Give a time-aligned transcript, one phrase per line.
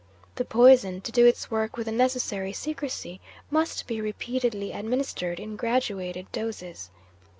[0.33, 5.55] The poison, to do its work with the necessary secrecy, must be repeatedly administered in
[5.55, 6.89] graduated doses.